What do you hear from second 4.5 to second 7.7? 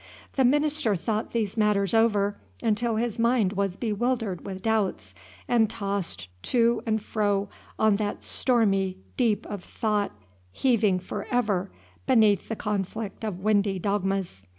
doubts and tossed to and fro